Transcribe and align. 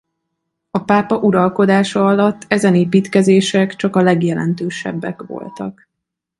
A 0.71 0.79
pápa 0.83 1.17
uralkodása 1.17 2.07
alatt 2.07 2.45
ezen 2.47 2.75
építkezések 2.75 3.75
csak 3.75 3.95
a 3.95 4.01
legjelentősebbek 4.01 5.21
voltak. 5.23 5.87